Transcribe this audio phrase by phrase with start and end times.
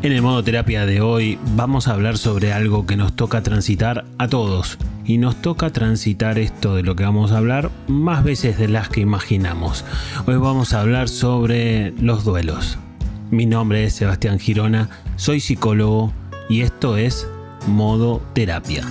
[0.00, 4.04] En el modo terapia de hoy vamos a hablar sobre algo que nos toca transitar
[4.18, 4.78] a todos.
[5.04, 8.88] Y nos toca transitar esto de lo que vamos a hablar más veces de las
[8.88, 9.84] que imaginamos.
[10.26, 12.78] Hoy vamos a hablar sobre los duelos.
[13.32, 16.12] Mi nombre es Sebastián Girona, soy psicólogo
[16.48, 17.26] y esto es
[17.66, 18.84] modo terapia.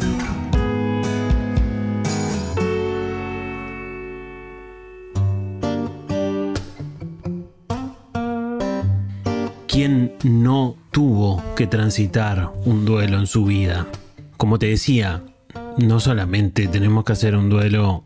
[9.67, 13.85] ¿Quién no tuvo que transitar un duelo en su vida?
[14.35, 15.21] Como te decía,
[15.77, 18.03] no solamente tenemos que hacer un duelo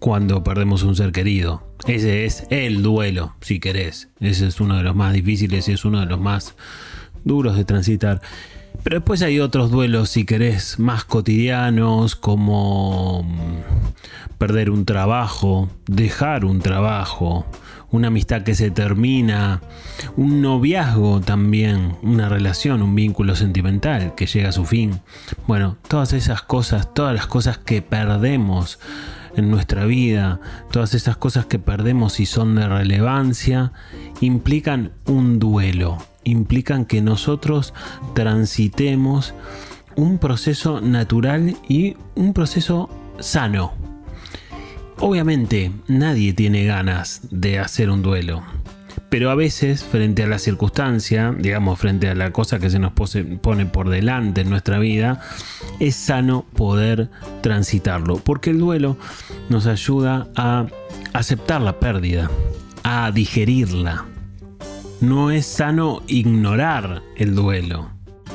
[0.00, 1.62] cuando perdemos un ser querido.
[1.86, 4.08] Ese es el duelo, si querés.
[4.18, 6.56] Ese es uno de los más difíciles y es uno de los más
[7.22, 8.20] duros de transitar.
[8.82, 16.44] Pero después hay otros duelos, si querés, más cotidianos, como mm, perder un trabajo, dejar
[16.44, 17.46] un trabajo,
[17.92, 19.60] una amistad que se termina,
[20.16, 25.00] un noviazgo también, una relación, un vínculo sentimental que llega a su fin.
[25.46, 28.80] Bueno, todas esas cosas, todas las cosas que perdemos
[29.36, 33.72] en nuestra vida, todas esas cosas que perdemos y son de relevancia,
[34.20, 37.74] implican un duelo, implican que nosotros
[38.14, 39.34] transitemos
[39.96, 42.88] un proceso natural y un proceso
[43.20, 43.81] sano
[45.04, 48.44] Obviamente nadie tiene ganas de hacer un duelo,
[49.08, 52.92] pero a veces frente a la circunstancia, digamos frente a la cosa que se nos
[52.92, 55.20] pone por delante en nuestra vida,
[55.80, 58.96] es sano poder transitarlo, porque el duelo
[59.48, 60.68] nos ayuda a
[61.14, 62.30] aceptar la pérdida,
[62.84, 64.04] a digerirla.
[65.00, 67.90] No es sano ignorar el duelo.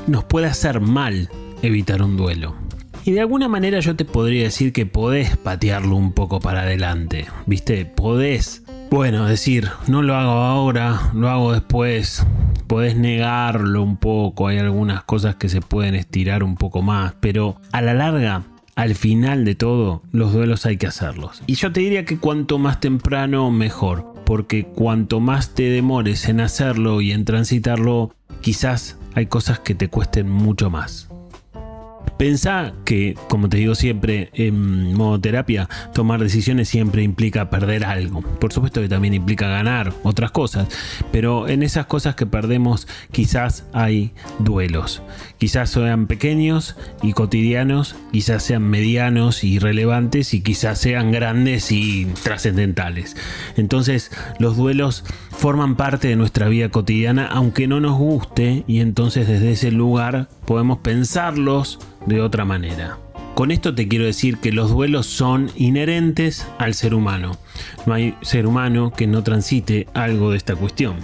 [0.05, 1.29] Nos puede hacer mal
[1.61, 2.66] evitar un duelo.
[3.07, 7.25] Y de alguna manera yo te podría decir que podés patearlo un poco para adelante.
[7.45, 7.85] ¿Viste?
[7.85, 8.63] Podés.
[8.91, 12.27] Bueno, decir, no lo hago ahora, lo hago después.
[12.67, 14.49] Podés negarlo un poco.
[14.49, 17.13] Hay algunas cosas que se pueden estirar un poco más.
[17.21, 18.43] Pero a la larga,
[18.75, 21.41] al final de todo, los duelos hay que hacerlos.
[21.47, 24.15] Y yo te diría que cuanto más temprano, mejor.
[24.25, 29.87] Porque cuanto más te demores en hacerlo y en transitarlo, quizás hay cosas que te
[29.87, 31.07] cuesten mucho más.
[32.17, 38.21] Pensá que, como te digo siempre, en modo terapia, tomar decisiones siempre implica perder algo.
[38.21, 40.67] Por supuesto que también implica ganar otras cosas,
[41.11, 45.03] pero en esas cosas que perdemos quizás hay duelos.
[45.37, 52.05] Quizás sean pequeños y cotidianos, quizás sean medianos y relevantes y quizás sean grandes y
[52.23, 53.15] trascendentales.
[53.57, 59.27] Entonces los duelos forman parte de nuestra vida cotidiana aunque no nos guste y entonces
[59.27, 62.97] desde ese lugar podemos pensarlos de otra manera.
[63.35, 67.37] Con esto te quiero decir que los duelos son inherentes al ser humano.
[67.85, 70.95] No hay ser humano que no transite algo de esta cuestión.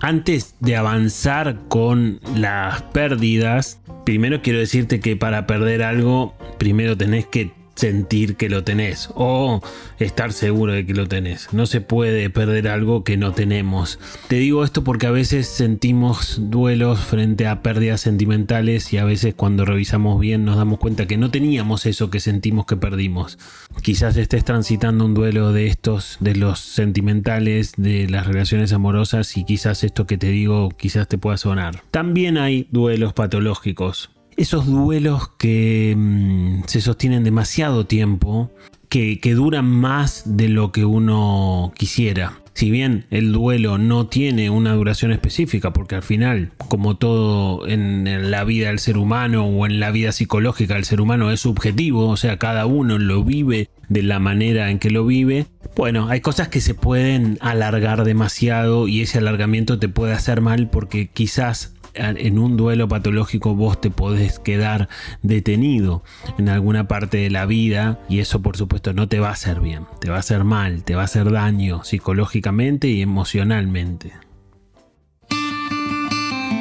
[0.00, 7.26] Antes de avanzar con las pérdidas, primero quiero decirte que para perder algo, primero tenés
[7.26, 7.50] que
[7.82, 9.60] sentir que lo tenés o
[9.98, 11.52] estar seguro de que lo tenés.
[11.52, 13.98] No se puede perder algo que no tenemos.
[14.28, 19.34] Te digo esto porque a veces sentimos duelos frente a pérdidas sentimentales y a veces
[19.34, 23.36] cuando revisamos bien nos damos cuenta que no teníamos eso que sentimos que perdimos.
[23.82, 29.42] Quizás estés transitando un duelo de estos, de los sentimentales, de las relaciones amorosas y
[29.42, 31.82] quizás esto que te digo quizás te pueda sonar.
[31.90, 38.50] También hay duelos patológicos esos duelos que mm, se sostienen demasiado tiempo,
[38.88, 42.42] que, que duran más de lo que uno quisiera.
[42.54, 48.30] Si bien el duelo no tiene una duración específica, porque al final, como todo en
[48.30, 52.08] la vida del ser humano o en la vida psicológica del ser humano es subjetivo,
[52.08, 56.20] o sea, cada uno lo vive de la manera en que lo vive, bueno, hay
[56.20, 61.74] cosas que se pueden alargar demasiado y ese alargamiento te puede hacer mal porque quizás
[61.94, 64.88] en un duelo patológico vos te podés quedar
[65.22, 66.02] detenido
[66.38, 69.60] en alguna parte de la vida y eso por supuesto no te va a hacer
[69.60, 74.12] bien, te va a hacer mal, te va a hacer daño psicológicamente y emocionalmente.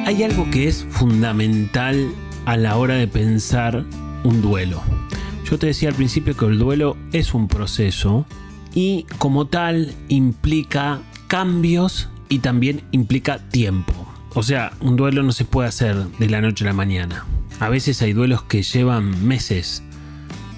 [0.06, 2.12] Hay algo que es fundamental
[2.46, 3.86] a la hora de pensar
[4.24, 4.82] un duelo.
[5.50, 8.26] Yo te decía al principio que el duelo es un proceso
[8.74, 14.01] y como tal implica cambios y también implica tiempo.
[14.34, 17.26] O sea, un duelo no se puede hacer de la noche a la mañana.
[17.60, 19.84] A veces hay duelos que llevan meses.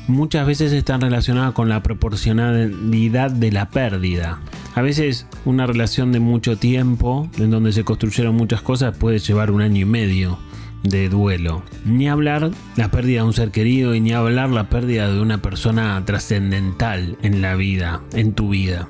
[0.08, 4.40] Muchas veces están relacionados con la proporcionalidad de la pérdida.
[4.76, 9.50] A veces una relación de mucho tiempo, en donde se construyeron muchas cosas, puede llevar
[9.50, 10.38] un año y medio
[10.84, 11.64] de duelo.
[11.84, 15.42] Ni hablar la pérdida de un ser querido y ni hablar la pérdida de una
[15.42, 18.88] persona trascendental en la vida, en tu vida.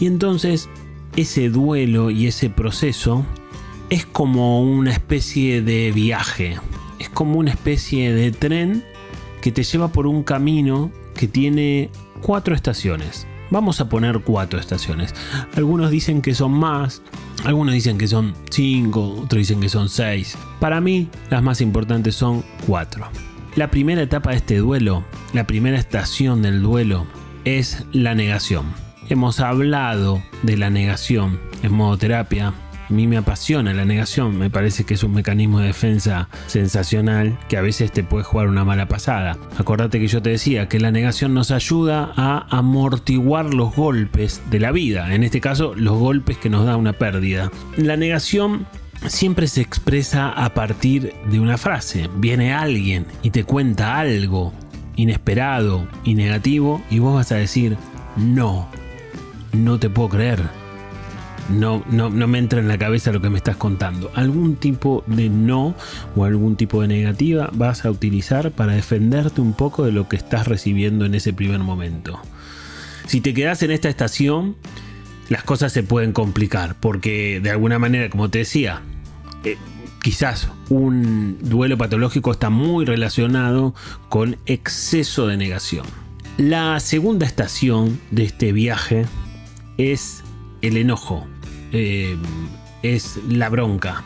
[0.00, 0.68] Y entonces
[1.16, 3.24] ese duelo y ese proceso
[3.90, 6.58] es como una especie de viaje,
[6.98, 8.84] es como una especie de tren
[9.40, 11.90] que te lleva por un camino que tiene
[12.22, 13.26] cuatro estaciones.
[13.50, 15.14] Vamos a poner cuatro estaciones.
[15.54, 17.02] Algunos dicen que son más,
[17.44, 20.36] algunos dicen que son cinco, otros dicen que son seis.
[20.60, 23.06] Para mí, las más importantes son cuatro.
[23.54, 27.06] La primera etapa de este duelo, la primera estación del duelo,
[27.44, 28.66] es la negación.
[29.08, 32.54] Hemos hablado de la negación en modo terapia,
[32.94, 37.58] mí me apasiona la negación, me parece que es un mecanismo de defensa sensacional que
[37.58, 39.36] a veces te puede jugar una mala pasada.
[39.58, 44.60] Acordate que yo te decía que la negación nos ayuda a amortiguar los golpes de
[44.60, 47.50] la vida, en este caso los golpes que nos da una pérdida.
[47.76, 48.66] La negación
[49.06, 52.08] siempre se expresa a partir de una frase.
[52.16, 54.54] Viene alguien y te cuenta algo
[54.96, 57.76] inesperado y negativo y vos vas a decir,
[58.16, 58.68] no,
[59.52, 60.63] no te puedo creer
[61.48, 64.10] no, no, me entra en la cabeza lo que me estás contando.
[64.14, 65.74] Algún tipo de no
[66.16, 70.16] o algún tipo de negativa vas a utilizar para defenderte un poco de lo que
[70.16, 72.20] estás recibiendo en ese primer momento.
[73.06, 74.56] Si te quedas en esta estación,
[75.28, 78.82] las cosas se pueden complicar, porque de alguna manera, como te decía,
[79.44, 79.56] eh,
[80.02, 83.74] quizás un duelo patológico está muy relacionado
[84.08, 85.86] con exceso de negación.
[86.38, 89.06] La segunda estación de este viaje
[89.78, 90.24] es
[90.62, 91.26] el enojo.
[91.74, 92.16] Eh,
[92.82, 94.04] es la bronca.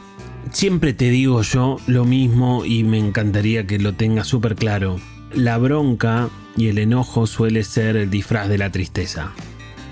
[0.52, 4.98] Siempre te digo yo lo mismo y me encantaría que lo tengas súper claro.
[5.34, 9.32] La bronca y el enojo suele ser el disfraz de la tristeza.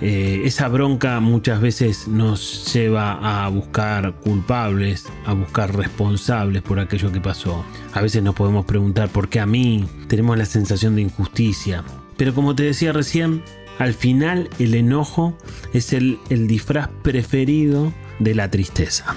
[0.01, 7.13] Eh, esa bronca muchas veces nos lleva a buscar culpables, a buscar responsables por aquello
[7.13, 7.65] que pasó.
[7.93, 11.85] A veces nos podemos preguntar por qué a mí tenemos la sensación de injusticia.
[12.17, 13.43] Pero como te decía recién,
[13.79, 15.37] al final el enojo
[15.73, 19.17] es el, disfraz preferido de la tristeza.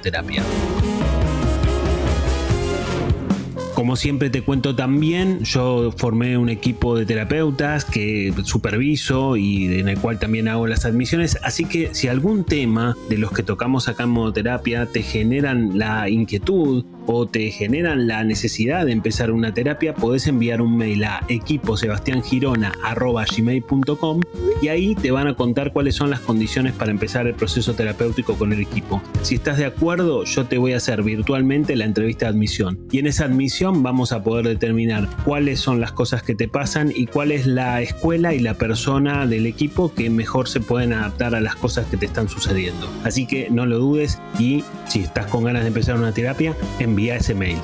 [0.00, 0.42] terapia.
[3.78, 9.88] Como siempre te cuento también, yo formé un equipo de terapeutas que superviso y en
[9.88, 13.86] el cual también hago las admisiones, así que si algún tema de los que tocamos
[13.86, 19.54] acá en modoterapia te generan la inquietud o te generan la necesidad de empezar una
[19.54, 24.20] terapia, podés enviar un mail a equiposebastiangirona.com
[24.60, 28.34] y ahí te van a contar cuáles son las condiciones para empezar el proceso terapéutico
[28.34, 29.02] con el equipo.
[29.22, 32.98] Si estás de acuerdo, yo te voy a hacer virtualmente la entrevista de admisión y
[32.98, 37.06] en esa admisión vamos a poder determinar cuáles son las cosas que te pasan y
[37.06, 41.40] cuál es la escuela y la persona del equipo que mejor se pueden adaptar a
[41.40, 42.88] las cosas que te están sucediendo.
[43.04, 47.16] Así que no lo dudes y si estás con ganas de empezar una terapia, envía
[47.16, 47.58] ese mail.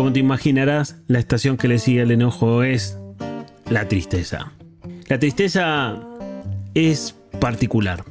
[0.00, 2.96] Como te imaginarás, la estación que le sigue al enojo es
[3.68, 4.50] la tristeza.
[5.08, 6.00] La tristeza
[6.72, 8.06] es particular.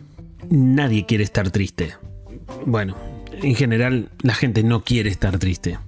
[0.51, 1.95] Nadie quiere estar triste.
[2.67, 2.95] Bueno,
[3.41, 5.79] en general la gente no quiere estar triste.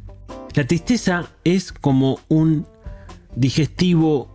[0.55, 2.65] La tristeza es como un
[3.35, 4.27] digestivo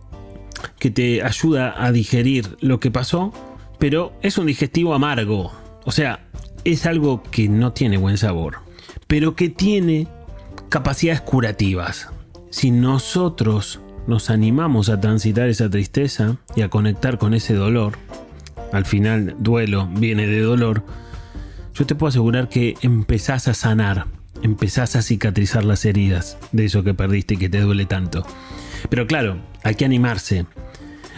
[0.79, 3.33] que te ayuda a digerir lo que pasó,
[3.77, 5.51] pero es un digestivo amargo.
[5.83, 6.29] O sea,
[6.63, 8.59] es algo que no tiene buen sabor,
[9.07, 10.07] pero que tiene
[10.69, 12.09] capacidades curativas.
[12.49, 17.97] Si nosotros nos animamos a transitar esa tristeza y a conectar con ese dolor,
[18.71, 20.83] al final duelo viene de dolor,
[21.73, 24.07] yo te puedo asegurar que empezás a sanar,
[24.41, 28.25] empezás a cicatrizar las heridas de eso que perdiste y que te duele tanto.
[28.89, 30.45] Pero claro, hay que animarse.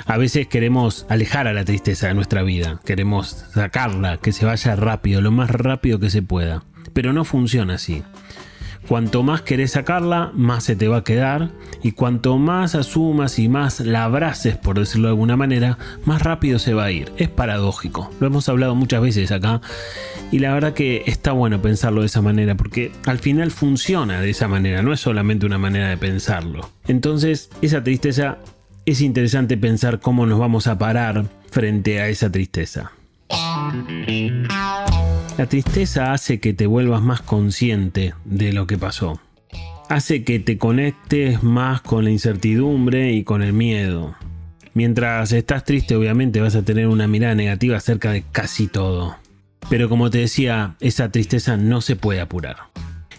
[0.05, 4.75] A veces queremos alejar a la tristeza de nuestra vida, queremos sacarla, que se vaya
[4.75, 6.63] rápido, lo más rápido que se pueda.
[6.93, 8.03] Pero no funciona así.
[8.87, 11.51] Cuanto más querés sacarla, más se te va a quedar.
[11.83, 16.59] Y cuanto más asumas y más la abraces, por decirlo de alguna manera, más rápido
[16.59, 17.11] se va a ir.
[17.17, 18.11] Es paradójico.
[18.19, 19.61] Lo hemos hablado muchas veces acá.
[20.31, 24.29] Y la verdad que está bueno pensarlo de esa manera, porque al final funciona de
[24.29, 24.81] esa manera.
[24.81, 26.69] No es solamente una manera de pensarlo.
[26.87, 28.37] Entonces, esa tristeza
[28.85, 32.91] es interesante pensar cómo nos vamos a parar frente a esa tristeza.
[35.39, 39.21] La tristeza hace que te vuelvas más consciente de lo que pasó.
[39.87, 44.17] hace que te conectes más con la incertidumbre y con el miedo.
[44.73, 49.15] Mientras estás triste obviamente vas a tener una mirada negativa acerca de casi todo.
[49.69, 52.57] Pero como te decía, esa tristeza no se puede apurar.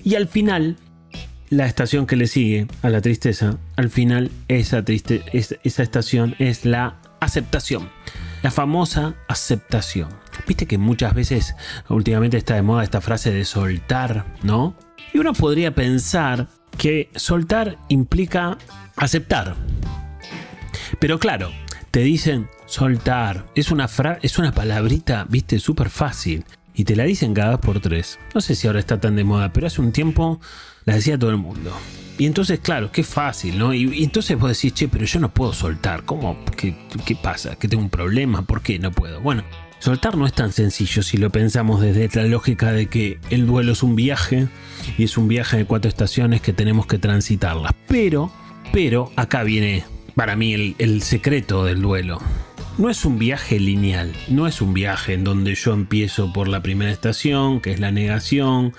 [0.05, 0.77] Y al final,
[1.49, 7.01] la estación que le sigue a la tristeza, al final esa, esa estación es la
[7.19, 7.89] aceptación.
[8.43, 10.11] La famosa aceptación.
[10.47, 11.55] Viste que muchas veces
[11.89, 14.75] últimamente está de moda esta frase de soltar, ¿no?
[15.13, 18.59] Y uno podría pensar que soltar implica
[18.97, 19.57] aceptar.
[20.99, 21.51] Pero claro,
[21.91, 23.47] te dicen soltar.
[23.55, 23.89] Es una,
[24.23, 26.45] es una palabrita, viste, súper fácil.
[26.75, 28.19] Y te la dicen cada dos por tres.
[28.35, 30.41] No sé si ahora está tan de moda, pero hace un tiempo
[30.85, 31.77] la decía todo el mundo.
[32.17, 33.75] Y entonces, claro, qué fácil, ¿no?
[33.75, 36.05] Y, entonces vos decís, che, pero yo no puedo soltar.
[36.05, 36.39] ¿Cómo?
[36.57, 37.57] ¿Qué, ¿Qué pasa?
[37.57, 38.43] ¿Que tengo un problema?
[38.43, 39.21] ¿Por qué no puedo?
[39.21, 39.43] Bueno,
[39.81, 43.73] soltar no es tan sencillo si lo pensamos desde la lógica de que el duelo
[43.73, 44.47] es un viaje
[44.97, 47.73] y es un viaje de cuatro estaciones que tenemos que transitarlas.
[47.89, 48.31] Pero,
[48.73, 49.85] pero, acá viene
[50.15, 52.21] para mí el, el secreto del duelo.
[52.79, 56.63] No es un viaje lineal, no es un viaje en donde yo empiezo por la
[56.63, 58.73] primera estación, que es la negación,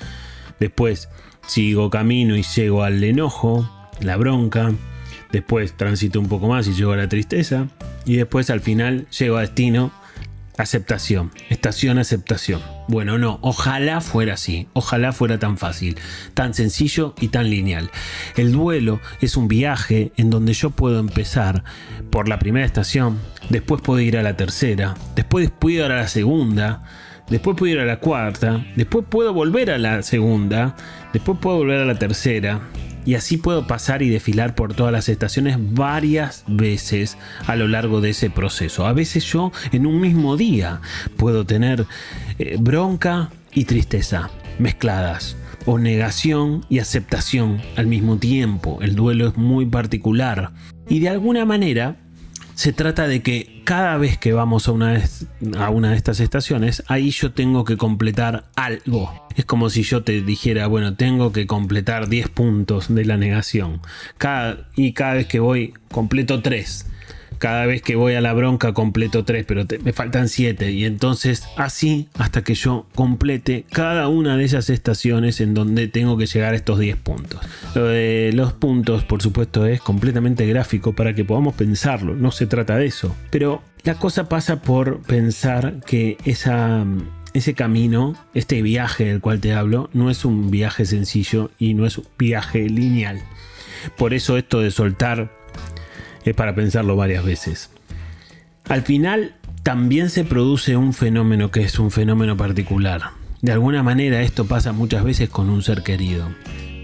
[0.59, 1.09] después
[1.45, 4.71] sigo camino y llego al enojo, la bronca,
[5.31, 7.67] después transito un poco más y llego a la tristeza,
[8.05, 9.91] y después al final llego a destino,
[10.63, 12.61] aceptación, estación aceptación.
[12.87, 15.97] Bueno, no, ojalá fuera así, ojalá fuera tan fácil,
[16.33, 17.89] tan sencillo y tan lineal.
[18.35, 21.63] El duelo es un viaje en donde yo puedo empezar
[22.09, 26.07] por la primera estación, después puedo ir a la tercera, después puedo ir a la
[26.07, 26.83] segunda,
[27.29, 30.75] después puedo ir a la cuarta, después puedo volver a la segunda,
[31.13, 32.61] después puedo volver a la tercera,
[33.05, 37.17] y así puedo pasar y desfilar por todas las estaciones varias veces
[37.47, 38.85] a lo largo de ese proceso.
[38.85, 40.81] A veces yo en un mismo día
[41.17, 41.85] puedo tener
[42.39, 44.29] eh, bronca y tristeza
[44.59, 48.79] mezcladas o negación y aceptación al mismo tiempo.
[48.81, 50.51] El duelo es muy particular
[50.89, 52.00] y de alguna manera
[52.55, 57.31] se trata de que cada vez que vamos a una, de estas estaciones, ahí yo
[57.31, 59.27] tengo que completar algo.
[59.35, 63.81] Es como si yo te dijera, bueno, tengo que completar 10 puntos de la negación.
[64.75, 66.87] Y cada vez que voy, completo 3
[67.41, 70.71] cada vez que voy a la bronca completo 3, pero me faltan 7.
[70.71, 76.17] Y entonces así hasta que yo complete cada una de esas estaciones en donde tengo
[76.17, 77.41] que llegar a estos 10 puntos.
[77.73, 82.15] Lo de los puntos, por supuesto, es completamente gráfico para que podamos pensarlo.
[82.15, 83.15] No se trata de eso.
[83.31, 86.85] Pero la cosa pasa por pensar que esa
[87.33, 91.87] ese camino, este viaje del cual te hablo, no es un viaje sencillo y no
[91.87, 93.19] es un viaje lineal.
[93.97, 95.31] Por eso esto de soltar
[96.25, 97.69] es para pensarlo varias veces.
[98.67, 103.11] Al final también se produce un fenómeno que es un fenómeno particular.
[103.41, 106.29] De alguna manera esto pasa muchas veces con un ser querido.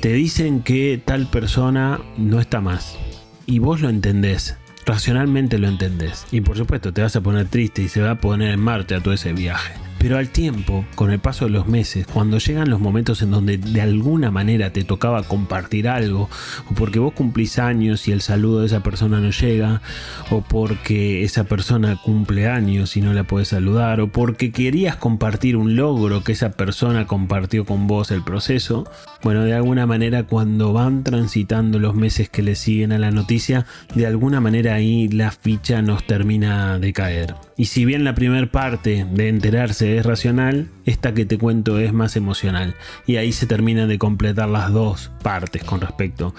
[0.01, 2.97] Te dicen que tal persona no está más.
[3.45, 4.57] Y vos lo entendés.
[4.85, 6.25] Racionalmente lo entendés.
[6.31, 8.95] Y por supuesto te vas a poner triste y se va a poner en Marte
[8.95, 9.86] a todo ese viaje.
[9.99, 13.57] Pero al tiempo, con el paso de los meses, cuando llegan los momentos en donde
[13.57, 16.29] de alguna manera te tocaba compartir algo,
[16.69, 19.81] o porque vos cumplís años y el saludo de esa persona no llega,
[20.29, 25.57] o porque esa persona cumple años y no la puedes saludar, o porque querías compartir
[25.57, 28.89] un logro que esa persona compartió con vos el proceso,
[29.23, 33.65] bueno, de alguna manera cuando van transitando los meses que le siguen a la noticia,
[33.95, 37.35] de alguna manera ahí la ficha nos termina de caer.
[37.57, 41.93] Y si bien la primera parte de enterarse es racional, esta que te cuento es
[41.93, 42.75] más emocional.
[43.05, 46.35] Y ahí se terminan de completar las dos partes con respecto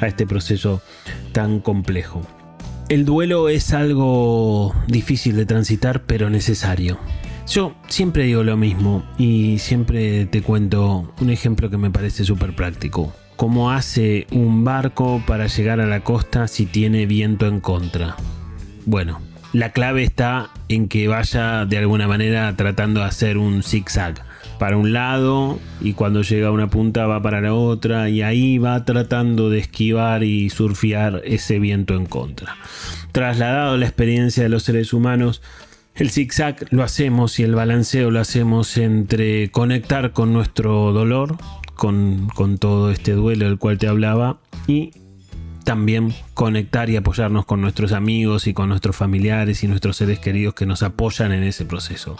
[0.00, 0.82] a este proceso
[1.32, 2.22] tan complejo.
[2.88, 6.98] El duelo es algo difícil de transitar, pero necesario.
[7.46, 12.54] Yo siempre digo lo mismo y siempre te cuento un ejemplo que me parece súper
[12.54, 13.12] práctico.
[13.36, 18.16] ¿Cómo hace un barco para llegar a la costa si tiene viento en contra?
[18.84, 19.20] Bueno,
[19.52, 24.22] la clave está en que vaya de alguna manera tratando de hacer un zigzag
[24.58, 28.58] para un lado y cuando llega a una punta va para la otra y ahí
[28.58, 32.56] va tratando de esquivar y surfear ese viento en contra.
[33.12, 35.42] Trasladado la experiencia de los seres humanos,
[35.94, 41.36] el zigzag lo hacemos y el balanceo lo hacemos entre conectar con nuestro dolor,
[41.74, 44.92] con, con todo este duelo del cual te hablaba, y
[45.68, 50.54] también conectar y apoyarnos con nuestros amigos y con nuestros familiares y nuestros seres queridos
[50.54, 52.16] que nos apoyan en ese proceso.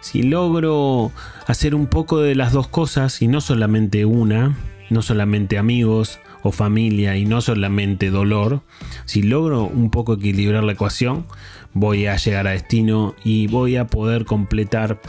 [0.00, 1.12] Si logro
[1.46, 4.56] hacer un poco de las dos cosas y no solamente una,
[4.88, 8.62] no solamente amigos o familia y no solamente dolor,
[9.04, 11.26] si logro un poco equilibrar la ecuación,
[11.74, 15.02] voy a llegar a destino y voy a poder completar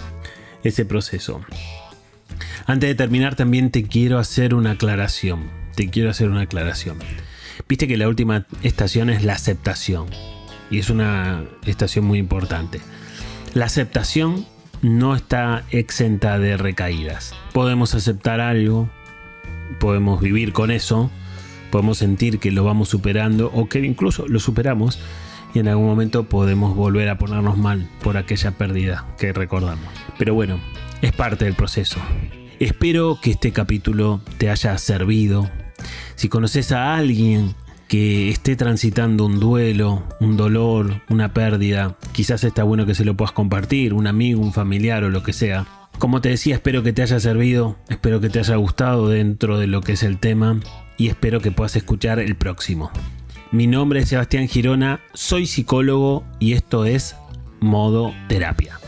[0.65, 1.39] ese proceso.
[2.65, 6.97] Antes de terminar también te quiero hacer una aclaración te quiero hacer una aclaración.
[7.71, 10.07] Viste que la última estación es la aceptación.
[10.69, 12.81] Y es una estación muy importante.
[13.53, 14.45] La aceptación
[14.81, 17.33] no está exenta de recaídas.
[17.53, 18.89] Podemos aceptar algo,
[19.79, 21.09] podemos vivir con eso,
[21.71, 24.99] podemos sentir que lo vamos superando o que incluso lo superamos
[25.53, 29.85] y en algún momento podemos volver a ponernos mal por aquella pérdida que recordamos.
[30.17, 30.59] Pero bueno,
[31.01, 32.01] es parte del proceso.
[32.59, 35.49] Espero que este capítulo te haya servido.
[36.15, 37.55] Si conoces a alguien
[37.91, 43.17] que esté transitando un duelo, un dolor, una pérdida, quizás está bueno que se lo
[43.17, 45.67] puedas compartir, un amigo, un familiar o lo que sea.
[45.99, 49.67] Como te decía, espero que te haya servido, espero que te haya gustado dentro de
[49.67, 50.61] lo que es el tema
[50.95, 52.91] y espero que puedas escuchar el próximo.
[53.51, 57.17] Mi nombre es Sebastián Girona, soy psicólogo y esto es
[57.59, 58.80] Modo Terapia.